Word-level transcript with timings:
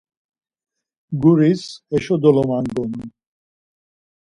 Guris 1.21 1.61
heşo 1.89 2.15
dolamangonu. 2.21 3.03